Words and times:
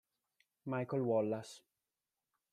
Michael 0.65 1.05
Wallace 1.05 1.61